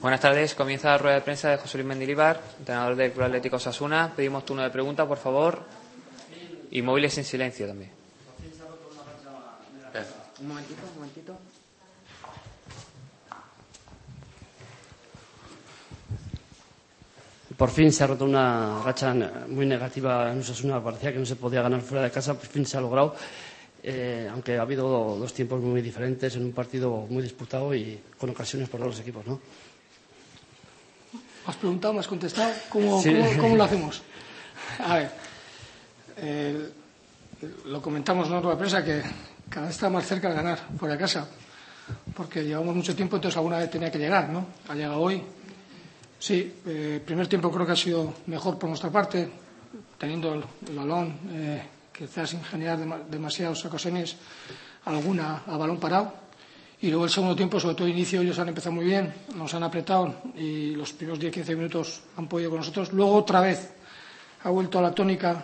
Buenas 0.00 0.20
tardes, 0.20 0.54
comienza 0.54 0.90
la 0.90 0.98
rueda 0.98 1.16
de 1.16 1.22
prensa 1.22 1.50
de 1.50 1.56
José 1.56 1.78
Luis 1.78 1.88
Mendilibar, 1.88 2.40
entrenador 2.60 2.94
del 2.94 3.10
Club 3.10 3.24
Atlético 3.24 3.58
Sasuna. 3.58 4.12
Pedimos 4.14 4.44
turno 4.44 4.62
de 4.62 4.70
preguntas, 4.70 5.08
por 5.08 5.18
favor, 5.18 5.58
y 6.70 6.80
móviles 6.82 7.18
en 7.18 7.24
silencio 7.24 7.66
también. 7.66 7.90
Un 10.40 10.46
momentito, 10.46 10.82
un 10.86 10.94
momentito. 10.94 11.38
Por 17.56 17.70
fin 17.70 17.92
se 17.92 18.04
ha 18.04 18.06
roto 18.06 18.24
una 18.24 18.80
racha 18.84 19.12
muy 19.48 19.66
negativa 19.66 20.30
en 20.30 20.38
Osasuna. 20.38 20.80
Parecía 20.80 21.12
que 21.12 21.18
no 21.18 21.26
se 21.26 21.34
podía 21.34 21.60
ganar 21.62 21.80
fuera 21.80 22.04
de 22.04 22.12
casa. 22.12 22.34
Por 22.34 22.46
fin 22.46 22.64
se 22.64 22.76
ha 22.76 22.80
logrado. 22.80 23.16
Eh, 23.82 24.28
aunque 24.30 24.58
ha 24.58 24.62
habido 24.62 25.16
dos 25.18 25.34
tiempos 25.34 25.60
muy 25.60 25.82
diferentes 25.82 26.36
en 26.36 26.44
un 26.44 26.52
partido 26.52 27.06
muy 27.10 27.20
disputado 27.20 27.74
y 27.74 28.00
con 28.16 28.30
ocasiones 28.30 28.68
por 28.68 28.78
los 28.78 29.00
equipos, 29.00 29.26
¿no? 29.26 29.40
¿Has 31.48 31.56
preguntado, 31.56 31.94
me 31.94 32.00
has 32.00 32.08
contestado? 32.08 32.52
¿Cómo, 32.68 33.00
Sí. 33.02 33.08
cómo- 33.14 33.40
cómo 33.42 33.56
lo 33.56 33.64
hacemos? 33.64 34.02
A 34.84 34.96
ver, 34.96 35.10
eh, 36.18 36.70
lo 37.64 37.80
comentamos 37.80 38.28
en 38.28 38.34
la 38.46 38.58
prensa 38.58 38.84
que 38.84 39.00
cada 39.48 39.66
vez 39.66 39.74
está 39.74 39.88
más 39.88 40.06
cerca 40.06 40.28
de 40.28 40.34
ganar 40.34 40.58
fuera 40.78 40.94
de 40.94 41.00
casa, 41.00 41.26
porque 42.14 42.44
llevamos 42.44 42.76
mucho 42.76 42.94
tiempo, 42.94 43.16
entonces 43.16 43.36
alguna 43.38 43.58
vez 43.58 43.70
tenía 43.70 43.90
que 43.90 43.98
llegar, 43.98 44.28
¿no? 44.28 44.46
Ha 44.68 44.74
llegado 44.74 45.00
hoy. 45.00 45.22
Sí, 46.18 46.52
eh, 46.66 46.92
el 46.96 47.00
primer 47.00 47.26
tiempo 47.28 47.50
creo 47.50 47.64
que 47.64 47.72
ha 47.72 47.76
sido 47.76 48.12
mejor 48.26 48.58
por 48.58 48.68
nuestra 48.68 48.90
parte, 48.90 49.30
teniendo 49.96 50.34
el, 50.34 50.44
el 50.68 50.76
balón, 50.76 51.18
eh, 51.30 51.62
quizás 51.96 52.28
sin 52.28 52.44
generar 52.44 52.78
dema- 52.78 53.02
demasiadas 53.08 53.64
ocasiones, 53.64 54.16
alguna 54.84 55.44
a 55.46 55.56
balón 55.56 55.78
parado. 55.80 56.12
Y 56.80 56.88
luego 56.90 57.04
el 57.04 57.10
segundo 57.10 57.34
tiempo, 57.34 57.58
sobre 57.58 57.74
todo 57.74 57.88
inicio, 57.88 58.20
ellos 58.20 58.38
han 58.38 58.48
empezado 58.48 58.72
muy 58.76 58.84
bien, 58.84 59.12
nos 59.34 59.52
han 59.54 59.64
apretado 59.64 60.14
y 60.36 60.76
los 60.76 60.92
primeros 60.92 61.18
10-15 61.20 61.56
minutos 61.56 62.02
han 62.16 62.28
podido 62.28 62.50
con 62.50 62.60
nosotros. 62.60 62.92
Luego 62.92 63.14
otra 63.16 63.40
vez 63.40 63.70
ha 64.44 64.50
vuelto 64.50 64.78
a 64.78 64.82
la 64.82 64.92
tónica 64.94 65.42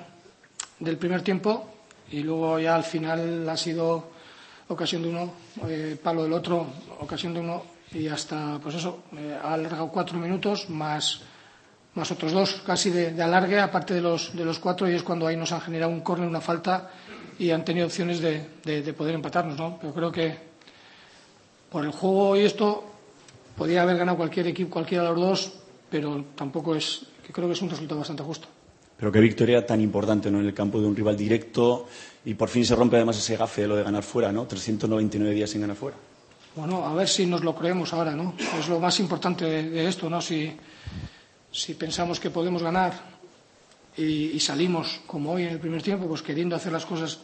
del 0.78 0.96
primer 0.96 1.22
tiempo 1.22 1.70
y 2.12 2.20
luego 2.20 2.60
ya 2.60 2.76
al 2.76 2.84
final 2.84 3.48
ha 3.48 3.56
sido 3.56 4.10
ocasión 4.68 5.02
de 5.02 5.08
uno, 5.08 5.32
eh, 5.66 5.98
palo 6.00 6.22
del 6.22 6.32
otro, 6.32 6.66
ocasión 7.00 7.34
de 7.34 7.40
uno 7.40 7.62
y 7.92 8.06
hasta, 8.06 8.58
pues 8.62 8.76
eso, 8.76 9.02
eh, 9.16 9.36
ha 9.42 9.54
alargado 9.54 9.88
cuatro 9.88 10.16
minutos 10.18 10.70
más, 10.70 11.20
más 11.94 12.10
otros 12.12 12.30
dos 12.32 12.62
casi 12.64 12.90
de, 12.90 13.12
de 13.12 13.22
alargue, 13.22 13.58
aparte 13.60 13.92
de 13.94 14.00
los, 14.00 14.34
de 14.36 14.44
los 14.44 14.58
cuatro, 14.60 14.88
y 14.88 14.94
es 14.94 15.02
cuando 15.02 15.26
ahí 15.26 15.36
nos 15.36 15.50
han 15.52 15.60
generado 15.60 15.90
un 15.90 16.00
córner, 16.00 16.28
una 16.28 16.40
falta 16.40 16.90
y 17.40 17.50
han 17.50 17.64
tenido 17.64 17.86
opciones 17.86 18.20
de, 18.20 18.48
de- 18.64 18.82
de 18.82 18.92
poder 18.92 19.14
empatarnos, 19.16 19.58
¿no? 19.58 19.78
Pero 19.80 19.92
creo 19.92 20.12
que 20.12 20.53
por 21.74 21.84
el 21.84 21.90
juego 21.90 22.36
y 22.36 22.42
esto 22.44 22.84
podría 23.56 23.82
haber 23.82 23.96
ganado 23.96 24.16
cualquier 24.16 24.46
equipo, 24.46 24.70
cualquiera 24.70 25.02
de 25.02 25.10
los 25.10 25.18
dos, 25.18 25.52
pero 25.90 26.24
tampoco 26.36 26.76
es, 26.76 27.04
que 27.26 27.32
creo 27.32 27.48
que 27.48 27.54
es 27.54 27.62
un 27.62 27.68
resultado 27.68 27.98
bastante 27.98 28.22
justo. 28.22 28.46
Pero 28.96 29.10
qué 29.10 29.18
victoria 29.18 29.66
tan 29.66 29.80
importante 29.80 30.30
¿no? 30.30 30.38
en 30.38 30.46
el 30.46 30.54
campo 30.54 30.80
de 30.80 30.86
un 30.86 30.94
rival 30.94 31.16
directo 31.16 31.88
y 32.24 32.34
por 32.34 32.48
fin 32.48 32.64
se 32.64 32.76
rompe 32.76 32.94
además 32.94 33.18
ese 33.18 33.36
gafe 33.36 33.62
de 33.62 33.66
lo 33.66 33.74
de 33.74 33.82
ganar 33.82 34.04
fuera, 34.04 34.30
¿no? 34.30 34.46
399 34.46 35.34
días 35.34 35.50
sin 35.50 35.62
ganar 35.62 35.74
fuera. 35.76 35.96
Bueno, 36.54 36.86
a 36.86 36.94
ver 36.94 37.08
si 37.08 37.26
nos 37.26 37.42
lo 37.42 37.56
creemos 37.56 37.92
ahora, 37.92 38.14
¿no? 38.14 38.34
Es 38.56 38.68
lo 38.68 38.78
más 38.78 39.00
importante 39.00 39.44
de, 39.44 39.70
de 39.70 39.88
esto, 39.88 40.08
¿no? 40.08 40.20
Si, 40.20 40.52
si 41.50 41.74
pensamos 41.74 42.20
que 42.20 42.30
podemos 42.30 42.62
ganar 42.62 42.92
y, 43.96 44.30
y 44.30 44.38
salimos 44.38 45.00
como 45.08 45.32
hoy 45.32 45.42
en 45.42 45.48
el 45.48 45.58
primer 45.58 45.82
tiempo, 45.82 46.06
pues 46.06 46.22
queriendo 46.22 46.54
hacer 46.54 46.70
las 46.70 46.86
cosas 46.86 47.18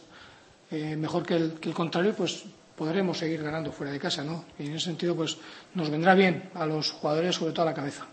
eh, 0.71 0.97
mejor 0.97 1.25
que 1.25 1.35
el, 1.37 1.53
que 1.53 1.69
el 1.69 1.75
contrario, 1.75 2.13
pues 2.17 2.43
podremos 2.81 3.15
seguir 3.19 3.43
ganando 3.43 3.71
fuera 3.71 3.91
de 3.93 3.99
casa, 3.99 4.23
¿no? 4.23 4.43
Y 4.57 4.65
en 4.65 4.73
ese 4.75 4.85
sentido, 4.85 5.15
pues 5.15 5.37
nos 5.75 5.91
vendrá 5.91 6.15
bien 6.15 6.49
a 6.55 6.65
los 6.65 6.89
jugadores, 6.89 7.35
sobre 7.35 7.53
todo 7.53 7.61
a 7.61 7.65
la 7.69 7.75
cabeza. 7.75 8.07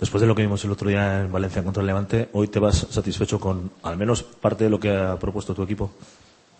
Después 0.00 0.22
de 0.22 0.26
lo 0.26 0.34
que 0.34 0.40
vimos 0.40 0.64
el 0.64 0.70
otro 0.70 0.88
día 0.88 1.20
en 1.20 1.30
Valencia 1.30 1.62
contra 1.62 1.82
el 1.82 1.86
Levante, 1.88 2.30
hoy 2.32 2.48
te 2.48 2.58
vas 2.58 2.86
satisfecho 2.88 3.38
con 3.38 3.70
al 3.82 3.98
menos 3.98 4.22
parte 4.22 4.64
de 4.64 4.70
lo 4.70 4.80
que 4.80 4.88
ha 4.90 5.18
propuesto 5.18 5.52
tu 5.54 5.62
equipo. 5.62 5.90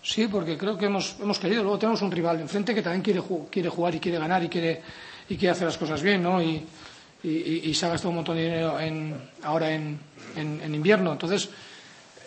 Sí, 0.02 0.28
porque 0.28 0.58
creo 0.58 0.76
que 0.76 0.84
hemos, 0.84 1.16
hemos 1.22 1.38
querido. 1.38 1.62
Luego 1.62 1.78
tenemos 1.78 2.02
un 2.02 2.10
rival 2.12 2.38
enfrente 2.40 2.74
que 2.74 2.82
también 2.82 3.00
quiere, 3.00 3.22
quiere 3.50 3.70
jugar 3.70 3.94
y 3.94 3.98
quiere 3.98 4.18
ganar 4.18 4.44
y 4.44 4.50
quiere, 4.50 4.82
y 5.30 5.36
quiere 5.38 5.52
hacer 5.52 5.66
las 5.68 5.78
cosas 5.78 6.02
bien, 6.02 6.22
¿no? 6.22 6.42
Y, 6.42 6.62
y- 7.22 7.28
y- 7.30 7.60
y 7.70 7.72
se 7.74 7.86
ha 7.86 7.88
gastado 7.88 8.10
un 8.10 8.16
montón 8.16 8.36
de 8.36 8.42
dinero 8.42 8.78
en, 8.78 9.16
ahora 9.42 9.70
en, 9.72 9.98
en- 10.36 10.60
en 10.60 10.74
invierno. 10.74 11.12
Entonces, 11.12 11.48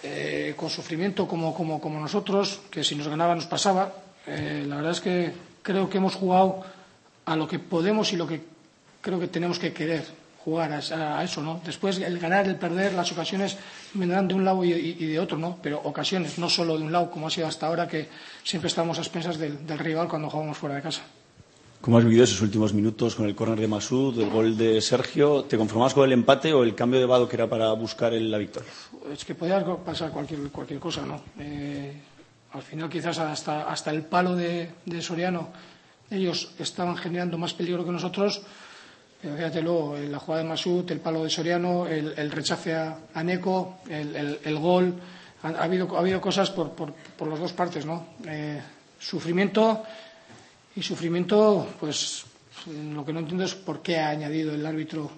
eh, 0.02 0.56
con 0.58 0.72
sufrimiento 0.72 1.28
como, 1.28 1.54
como, 1.54 1.80
como 1.80 2.00
nosotros, 2.00 2.60
que 2.72 2.84
si 2.84 2.96
nos 2.96 3.08
ganaba 3.08 3.36
nos 3.36 3.46
pasaba, 3.46 3.94
eh, 4.28 4.66
la 4.68 4.76
verdad 4.78 4.92
es 4.92 5.02
que 5.02 5.32
creo 5.62 5.90
que 5.90 5.98
hemos 5.98 6.16
jugado 6.16 6.64
a 7.26 7.36
lo 7.36 7.48
que 7.48 7.60
podemos 7.60 8.12
y 8.14 8.18
lo 8.18 8.28
que 8.28 8.42
creo 9.02 9.20
que 9.20 9.28
tenemos 9.28 9.60
que 9.60 9.74
querer 9.74 10.04
jugar 10.44 10.72
a, 10.74 11.18
a 11.20 11.24
eso, 11.24 11.42
¿no? 11.42 11.60
Después 11.66 11.98
el 12.00 12.20
ganar, 12.20 12.46
el 12.48 12.56
perder, 12.56 12.94
las 12.94 13.12
ocasiones 13.12 13.58
vendrán 13.96 14.28
de 14.28 14.36
un 14.36 14.46
lado 14.46 14.64
y, 14.64 14.74
y- 14.74 14.94
de 15.08 15.20
otro, 15.20 15.38
¿no? 15.40 15.58
Pero 15.62 15.82
ocasiones, 15.84 16.38
no 16.38 16.50
solo 16.50 16.78
de 16.78 16.84
un 16.84 16.92
lado, 16.92 17.10
como 17.10 17.28
ha 17.28 17.32
sido 17.32 17.48
hasta 17.48 17.66
ahora, 17.66 17.88
que 17.88 18.08
siempre 18.44 18.68
estamos 18.68 18.98
a 19.00 19.02
expensas 19.02 19.38
del, 19.40 19.66
del 19.66 19.80
rival 19.80 20.08
cuando 20.08 20.30
jugamos 20.30 20.56
fuera 20.58 20.76
de 20.76 20.82
casa. 20.84 21.02
¿Cómo 21.82 21.98
has 21.98 22.04
vivido 22.04 22.24
esos 22.24 22.42
últimos 22.42 22.74
minutos 22.74 23.16
con 23.16 23.26
el 23.26 23.36
córner 23.36 23.60
de 23.60 23.68
Masud, 23.68 24.20
el 24.20 24.30
gol 24.30 24.56
de 24.58 24.82
Sergio? 24.82 25.44
¿Te 25.46 25.58
conformas 25.58 25.94
con 25.96 26.06
el 26.06 26.14
empate 26.14 26.54
o 26.54 26.64
el 26.64 26.74
cambio 26.76 27.00
de 27.00 27.06
Vado 27.08 27.28
que 27.30 27.36
era 27.36 27.48
para 27.50 27.72
buscar 27.74 28.14
el- 28.14 28.30
la 28.32 28.38
victoria? 28.40 28.70
Es 29.12 29.24
que 29.26 29.34
podía 29.36 29.64
pasar 29.84 30.12
cualquier, 30.12 30.42
cualquier 30.52 30.80
cosa, 30.80 31.06
¿no? 31.06 31.22
Eh, 31.40 31.94
al 32.56 32.62
final 32.64 32.90
quizás 32.90 33.20
hasta, 33.20 33.70
hasta 33.70 33.92
el 33.92 34.04
palo 34.04 34.36
de, 34.36 34.72
Soriano 35.02 35.50
ellos 36.10 36.54
estaban 36.58 36.96
generando 36.96 37.38
más 37.38 37.54
peligro 37.54 37.84
que 37.84 37.92
nosotros. 37.92 38.42
Fíjate 39.22 39.62
luego, 39.62 39.98
la 39.98 40.20
jugada 40.20 40.44
de 40.44 40.50
Masud, 40.50 40.90
el 40.92 41.00
palo 41.00 41.24
de 41.24 41.30
Soriano, 41.30 41.88
el, 41.88 42.14
el 42.16 42.32
rechace 42.32 42.74
a, 42.76 42.98
a 43.14 43.24
Neco, 43.24 43.80
el, 43.90 44.60
gol. 44.60 44.94
Ha, 45.44 45.50
ha 45.50 45.64
habido, 45.64 45.98
ha 45.98 46.00
habido 46.00 46.22
cosas 46.22 46.52
por, 46.52 46.72
por, 46.72 46.94
por 46.94 47.28
las 47.28 47.40
dos 47.40 47.52
partes, 47.54 47.86
¿no? 47.86 48.06
Eh, 48.26 48.62
sufrimiento 49.00 49.84
y 50.76 50.82
sufrimiento, 50.82 51.68
pues 51.80 52.24
lo 52.94 53.04
que 53.04 53.12
no 53.14 53.20
entiendo 53.20 53.44
es 53.44 53.56
por 53.56 53.82
qué 53.82 53.98
ha 54.00 54.10
añadido 54.10 54.54
el 54.54 54.66
árbitro 54.66 55.10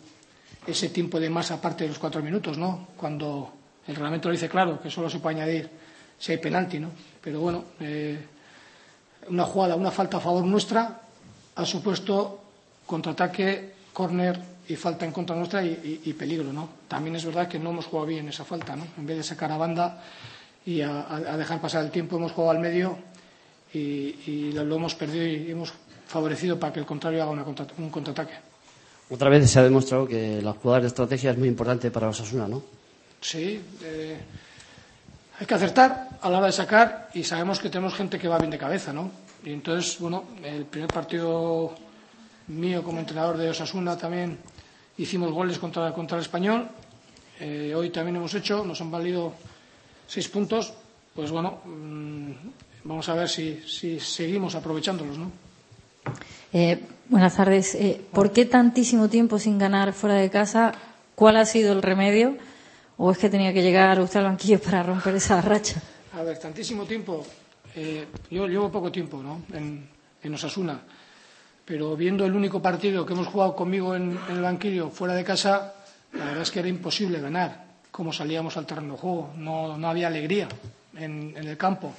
ese 0.66 0.90
tiempo 0.90 1.20
de 1.20 1.30
más 1.30 1.52
aparte 1.52 1.84
de 1.84 1.90
los 1.90 2.00
cuatro 2.00 2.22
minutos, 2.24 2.58
¿no? 2.58 2.88
Cuando 2.97 3.53
el 3.88 3.96
reglamento 3.96 4.30
lo 4.30 4.34
dice 4.34 4.50
claro, 4.50 4.81
que 4.81 4.90
solo 4.90 5.09
se 5.09 5.20
puede 5.20 5.36
añadir 5.42 5.70
si 6.19 6.31
hay 6.31 6.38
penalti, 6.39 6.79
¿no? 6.79 6.89
Pero 7.23 7.39
bueno, 7.39 7.63
eh, 7.79 8.17
una 9.29 9.44
jugada, 9.44 9.75
una 9.75 9.91
falta 9.91 10.17
a 10.17 10.19
favor 10.19 10.44
nuestra 10.45 11.01
ha 11.55 11.66
supuesto 11.66 12.39
contraataque, 12.85 13.73
córner 13.94 14.39
y 14.69 14.75
falta 14.75 15.05
en 15.05 15.11
contra 15.11 15.35
nuestra 15.35 15.63
y, 15.63 16.01
y- 16.03 16.09
y 16.09 16.13
peligro, 16.13 16.51
¿no? 16.53 16.69
También 16.88 17.16
es 17.16 17.25
verdad 17.25 17.47
que 17.47 17.59
no 17.59 17.72
hemos 17.72 17.85
jugado 17.85 18.07
bien 18.07 18.28
esa 18.29 18.45
falta, 18.45 18.75
¿no? 18.75 18.85
En 18.97 19.05
vez 19.05 19.17
de 19.17 19.23
sacar 19.23 19.51
a 19.51 19.57
banda 19.57 20.01
y 20.66 20.81
a, 20.81 21.01
a- 21.09 21.38
dejar 21.38 21.59
pasar 21.61 21.83
el 21.83 21.91
tiempo, 21.91 22.17
hemos 22.17 22.31
jugado 22.31 22.51
al 22.51 22.59
medio 22.59 22.97
y, 23.73 23.79
y 24.28 24.51
lo, 24.53 24.63
lo 24.63 24.75
hemos 24.75 24.95
perdido 24.95 25.25
y 25.25 25.51
hemos 25.51 25.73
favorecido 26.07 26.57
para 26.59 26.72
que 26.73 26.79
el 26.79 26.85
contrario 26.85 27.22
haga 27.23 27.31
una 27.31 27.44
contra- 27.44 27.67
un 27.78 27.89
contraataque. 27.89 28.34
Otra 29.09 29.29
vez 29.29 29.49
se 29.49 29.59
ha 29.59 29.63
demostrado 29.63 30.05
que 30.08 30.41
la 30.41 30.52
jugada 30.53 30.81
de 30.81 30.87
estrategia 30.87 31.31
es 31.31 31.37
muy 31.37 31.47
importante 31.47 31.90
para 31.91 32.09
Osasuna, 32.09 32.47
¿no? 32.47 32.61
Sí, 33.22 33.61
eh, 33.84 34.17
hay 35.39 35.45
que 35.45 35.53
acertar 35.53 36.09
a 36.22 36.29
la 36.29 36.37
hora 36.37 36.47
de 36.47 36.53
sacar 36.53 37.09
y 37.13 37.23
sabemos 37.23 37.59
que 37.59 37.69
tenemos 37.69 37.93
gente 37.93 38.17
que 38.17 38.28
va 38.28 38.39
bien 38.39 38.49
de 38.49 38.57
cabeza, 38.57 38.91
¿no? 38.91 39.11
Y 39.43 39.53
entonces, 39.53 39.99
bueno, 39.99 40.23
el 40.43 40.66
primer 40.66 40.89
partido 40.89 41.75
mío 42.47 42.84
como 42.84 42.99
entrenador 42.99 43.37
de 43.37 43.49
Osasuna 43.49 43.97
también 43.97 44.37
hicimos 44.97 45.31
goles 45.31 45.59
contra, 45.59 45.93
el 45.95 46.19
español. 46.19 46.67
Eh, 47.39 47.73
hoy 47.75 47.91
también 47.91 48.16
hemos 48.16 48.34
hecho, 48.34 48.66
nos 48.66 48.81
han 48.81 48.89
valido 48.89 49.34
seis 50.07 50.28
puntos. 50.28 50.73
Pues 51.13 51.29
bueno, 51.29 51.59
mm, 51.66 52.31
vamos 52.84 53.07
a 53.09 53.13
ver 53.13 53.29
si, 53.29 53.61
si 53.67 53.99
seguimos 53.99 54.55
aprovechándolos, 54.55 55.17
¿no? 55.17 55.31
Eh, 56.51 56.81
buenas 57.09 57.35
tardes. 57.35 57.75
Eh, 57.75 58.01
¿Por 58.11 58.31
qué 58.31 58.45
tantísimo 58.45 59.07
tiempo 59.07 59.37
sin 59.37 59.59
ganar 59.59 59.93
fuera 59.93 60.16
de 60.16 60.31
casa? 60.31 60.73
¿Cuál 61.13 61.37
ha 61.37 61.45
sido 61.45 61.73
el 61.73 61.84
remedio? 61.84 62.37
¿O 62.97 63.11
es 63.11 63.17
que 63.17 63.29
tenía 63.29 63.53
que 63.53 63.61
llegar 63.61 63.99
usted 63.99 64.20
al 64.20 64.26
banquillo 64.26 64.59
para 64.59 64.84
romper 64.84 65.16
esa 65.16 65.40
racha? 65.41 65.82
A 66.17 66.23
ver, 66.23 66.38
tantísimo 66.40 66.85
tiempo. 66.85 67.26
eh, 67.76 68.08
yo 68.32 68.47
llevo 68.47 68.72
poco 68.72 68.91
tiempo 68.91 69.22
¿no? 69.22 69.44
en, 69.53 69.88
en 70.23 70.34
Osasuna. 70.34 70.79
pero 71.64 71.96
viendo 71.96 72.26
el 72.26 72.34
único 72.34 72.59
partido 72.61 73.05
que 73.05 73.14
hemos 73.14 73.28
jugado 73.28 73.55
conmigo 73.55 73.94
en, 73.96 74.17
en 74.29 74.35
el 74.38 74.41
banquillo 74.41 74.90
fuera 74.90 75.14
de 75.14 75.23
casa, 75.23 75.73
la 76.14 76.26
verdad 76.26 76.41
es 76.41 76.49
que 76.52 76.59
era 76.59 76.70
imposible 76.70 77.20
ganar 77.20 77.66
como 77.91 78.14
salíamos 78.14 78.55
al 78.58 78.66
terreno 78.66 78.94
de 78.94 78.99
juego. 78.99 79.34
No, 79.38 79.78
no 79.78 79.90
había 79.90 80.08
alegría 80.08 80.47
en, 80.96 81.34
en, 81.35 81.47
el 81.47 81.58
campo. 81.58 81.94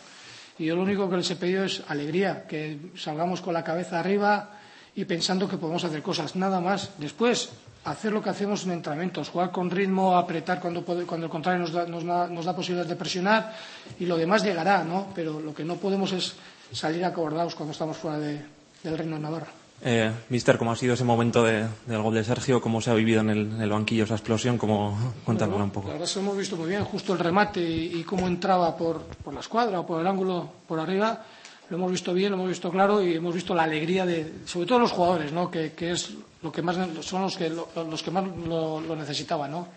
Y 0.59 0.67
yo 0.67 0.75
lo 0.77 0.83
único 0.83 1.09
que 1.11 1.17
les 1.17 1.31
he 1.31 1.37
pedido 1.37 1.65
es 1.65 1.83
alegría, 1.89 2.47
que 2.47 2.79
salgamos 2.97 3.41
con 3.41 3.53
la 3.55 3.63
cabeza 3.65 3.99
arriba 4.01 4.58
y 4.99 5.05
pensando 5.05 5.49
que 5.49 5.57
podemos 5.57 5.85
hacer 5.85 6.03
cosas, 6.03 6.35
nada 6.35 6.61
más. 6.61 6.91
Después, 6.99 7.51
hacer 7.85 8.11
lo 8.13 8.21
que 8.21 8.31
hacemos 8.31 8.65
en 8.65 8.73
entrenamientos, 8.73 9.29
jugar 9.29 9.53
con 9.53 9.71
ritmo, 9.71 10.17
apretar 10.17 10.59
cuando, 10.59 10.85
puede, 10.85 11.07
cuando 11.07 11.27
el 11.27 11.31
contrario 11.31 11.61
nos 11.61 11.73
da, 11.73 11.87
nos, 11.87 12.05
da, 12.05 12.27
nos 12.27 12.45
da 12.45 12.57
posibilidades 12.57 12.91
de 12.91 12.97
presionar 12.97 13.55
y 14.01 14.07
lo 14.07 14.17
demás 14.17 14.43
llegará, 14.43 14.83
¿no? 14.83 15.07
Pero 15.15 15.39
lo 15.39 15.55
que 15.55 15.63
no 15.63 15.77
podemos 15.77 16.11
es 16.11 16.35
salir 16.73 17.05
acobardados 17.05 17.55
cuando 17.55 17.71
estamos 17.71 17.97
fuera 17.97 18.19
de, 18.19 18.45
del 18.83 18.99
Reino 18.99 19.15
de 19.15 19.23
Navarra. 19.23 19.47
Eh, 19.83 20.11
Mister, 20.31 20.59
¿cómo 20.59 20.73
ha 20.73 20.77
sido 20.77 20.95
ese 20.95 21.05
momento 21.05 21.45
de, 21.45 21.65
del 21.87 22.03
gol 22.03 22.15
de 22.15 22.25
Sergio? 22.25 22.61
¿Cómo 22.61 22.81
se 22.81 22.91
ha 22.91 22.95
vivido 22.95 23.21
en 23.21 23.31
el, 23.31 23.39
en 23.53 23.61
el 23.61 23.71
banquillo 23.71 24.03
esa 24.03 24.15
explosión? 24.15 24.59
¿Cómo, 24.59 25.15
cuéntanos 25.25 25.53
bueno, 25.53 25.67
un 25.67 25.71
poco. 25.71 25.87
La 25.87 25.93
verdad 25.93 26.09
es 26.09 26.15
que 26.15 26.19
hemos 26.19 26.37
visto 26.37 26.57
muy 26.57 26.71
bien 26.71 26.83
justo 26.83 27.13
el 27.13 27.21
remate 27.21 27.61
y, 27.61 28.01
y 28.01 28.03
cómo 28.03 28.27
entraba 28.27 28.77
por, 28.77 29.03
por, 29.03 29.33
la 29.33 29.39
escuadra 29.39 29.79
o 29.79 29.87
por 29.87 30.01
el 30.01 30.09
ángulo 30.09 30.51
por 30.67 30.81
arriba. 30.81 31.23
Lo 31.71 31.77
hemos 31.77 31.91
visto 31.91 32.15
bien, 32.15 32.31
lo 32.31 32.37
hemos 32.39 32.49
visto 32.49 32.71
claro 32.71 33.03
y 33.03 33.15
hemos 33.15 33.35
visto 33.35 33.55
la 33.55 33.65
alegría 33.65 34.07
de, 34.07 34.41
sobre 34.47 34.67
todo 34.67 34.79
los 34.79 34.93
jugadores, 34.93 35.33
¿no? 35.33 35.51
que, 35.51 35.73
que 35.73 35.91
es 35.91 36.13
lo 36.43 36.51
que 36.51 36.63
más, 36.63 36.77
son 37.03 37.23
los 37.23 37.37
que, 37.37 37.51
lo, 37.51 37.69
los 37.91 38.03
que 38.03 38.11
más 38.11 38.25
lo, 38.27 38.81
lo, 38.81 38.97
necesitaban. 38.97 39.51
¿no? 39.51 39.69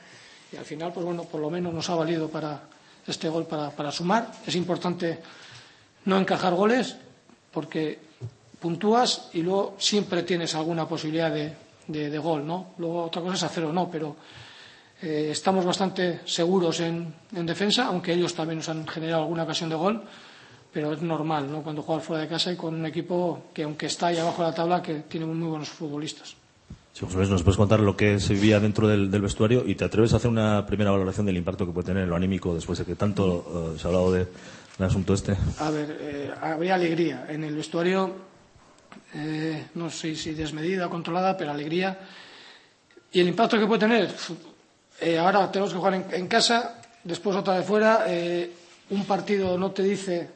Y 0.51 0.55
al 0.57 0.65
final, 0.65 0.93
pues 0.93 1.05
bueno, 1.05 1.23
por 1.25 1.41
lo 1.41 1.49
menos 1.49 1.73
nos 1.73 1.89
ha 1.89 1.95
valido 1.95 2.29
para 2.29 2.61
este 3.05 3.27
gol 3.27 3.45
para, 3.45 3.71
para 3.71 3.91
sumar. 3.91 4.31
Es 4.45 4.55
importante 4.55 5.19
no 6.05 6.17
encajar 6.17 6.53
goles 6.53 6.95
porque 7.51 7.99
puntúas 8.59 9.29
y 9.33 9.41
luego 9.41 9.75
siempre 9.77 10.23
tienes 10.23 10.55
alguna 10.55 10.87
posibilidad 10.87 11.31
de, 11.31 11.53
de, 11.87 12.09
de 12.09 12.17
gol, 12.19 12.45
¿no? 12.45 12.73
Luego 12.77 13.03
otra 13.03 13.21
cosa 13.21 13.35
es 13.35 13.44
hacer 13.44 13.65
o 13.65 13.73
no, 13.73 13.89
pero 13.89 14.15
eh, 15.01 15.29
estamos 15.31 15.65
bastante 15.65 16.21
seguros 16.25 16.79
en, 16.79 17.13
en, 17.35 17.45
defensa, 17.45 17.87
aunque 17.87 18.13
ellos 18.13 18.33
también 18.35 18.59
nos 18.59 18.69
han 18.69 18.87
generado 18.87 19.23
alguna 19.23 19.44
ocasión 19.44 19.69
de 19.69 19.75
gol, 19.75 20.03
pero 20.71 20.94
es 20.94 21.01
normal, 21.01 21.51
¿no? 21.51 21.62
Cuando 21.62 21.81
juegas 21.81 22.06
fuera 22.06 22.23
de 22.23 22.29
casa 22.29 22.51
y 22.51 22.56
con 22.56 22.75
un 22.75 22.85
equipo 22.85 23.45
que, 23.53 23.63
aunque 23.63 23.88
está 23.88 24.07
ahí 24.07 24.18
abajo 24.18 24.44
de 24.44 24.50
la 24.50 24.56
tabla, 24.56 24.81
que 24.81 25.01
tiene 25.01 25.25
muy 25.25 25.47
buenos 25.47 25.69
futbolistas. 25.69 26.35
Sí, 26.94 27.06
José 27.06 27.18
Luis, 27.18 27.29
¿nos 27.29 27.44
puedes 27.44 27.57
contar 27.57 27.79
lo 27.79 27.95
que 27.95 28.19
se 28.19 28.33
vivía 28.33 28.59
dentro 28.59 28.88
del, 28.88 29.09
del, 29.09 29.21
vestuario 29.21 29.63
y 29.65 29.75
te 29.75 29.85
atreves 29.85 30.13
a 30.13 30.18
hacer 30.18 30.29
una 30.29 30.65
primera 30.65 30.91
valoración 30.91 31.25
del 31.25 31.38
impacto 31.38 31.65
que 31.65 31.71
puede 31.71 31.88
tener 31.88 32.03
en 32.03 32.09
lo 32.09 32.15
anímico 32.15 32.53
después 32.53 32.79
de 32.79 32.85
que 32.85 32.95
tanto 32.95 33.73
uh, 33.73 33.79
se 33.79 33.88
ha 33.88 33.89
hablado 33.89 34.12
de, 34.12 34.27
del 34.77 34.88
asunto 34.88 35.13
este? 35.13 35.38
A 35.59 35.71
ver, 35.71 35.97
eh, 36.01 36.31
había 36.41 36.75
alegría. 36.75 37.25
En 37.29 37.45
el 37.45 37.56
vestuario 37.56 38.31
eh, 39.13 39.68
no 39.75 39.89
sé 39.89 40.15
si 40.15 40.33
desmedida 40.33 40.88
o 40.88 40.89
controlada, 40.89 41.35
pero 41.35 41.51
alegría. 41.51 42.00
Y 43.12 43.19
el 43.19 43.27
impacto 43.27 43.59
que 43.59 43.68
puede 43.68 43.79
tener, 43.79 44.09
eh, 45.01 45.18
ahora 45.18 45.51
tenemos 45.51 45.71
que 45.71 45.77
jugar 45.77 45.94
en, 45.95 46.06
en, 46.12 46.27
casa, 46.27 46.79
después 47.03 47.35
otra 47.35 47.57
vez 47.57 47.65
fuera, 47.65 48.06
eh, 48.07 48.51
un 48.89 49.06
partido 49.06 49.57
no 49.57 49.71
te 49.71 49.83
dice 49.83 50.29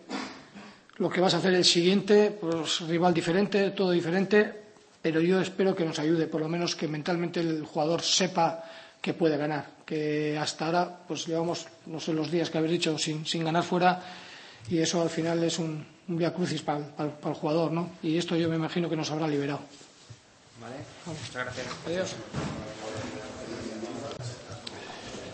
lo 0.98 1.10
que 1.10 1.22
vas 1.22 1.34
a 1.34 1.38
hacer 1.38 1.54
el 1.54 1.66
siguiente, 1.66 2.38
pues 2.40 2.82
rival 2.82 3.14
diferente, 3.14 3.72
todo 3.72 3.92
diferente, 3.92 4.54
pero 5.02 5.20
yo 5.20 5.40
espero 5.42 5.76
que 5.76 5.86
nos 5.86 6.00
ayude, 6.00 6.28
por 6.28 6.42
lo 6.42 6.48
menos 6.48 6.76
que 6.76 6.88
mentalmente 6.88 7.40
el 7.40 7.64
jugador 7.66 8.02
sepa 8.02 8.64
que 9.02 9.14
puede 9.14 9.38
ganar, 9.38 9.68
que 9.86 10.38
hasta 10.38 10.66
ahora 10.66 11.00
pues 11.08 11.28
llevamos, 11.28 11.68
no 11.86 12.00
sé 12.00 12.14
los 12.14 12.32
días 12.32 12.50
que 12.50 12.58
habéis 12.58 12.74
dicho, 12.74 12.98
sin, 12.98 13.26
sin 13.26 13.44
ganar 13.44 13.64
fuera, 13.64 14.02
y 14.70 14.80
eso 14.80 15.02
al 15.02 15.10
final 15.10 15.44
es 15.44 15.60
un, 15.60 15.86
un 16.08 16.18
via 16.18 16.34
crucis 16.34 16.62
para 16.62 16.80
pa, 16.80 17.08
pa 17.10 17.30
el 17.30 17.36
jugador, 17.36 17.72
¿no? 17.72 17.92
Y 18.02 18.18
esto 18.18 18.36
yo 18.36 18.50
me 18.50 18.56
imagino 18.56 18.90
que 18.90 18.96
nos 18.96 19.12
habrá 19.12 19.28
liberado. 19.28 19.60
Vale, 20.60 20.78
muchas 21.06 21.44
gracias. 21.44 21.68
Adiós. 21.86 22.16